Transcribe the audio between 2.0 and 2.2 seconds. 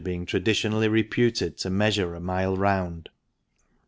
a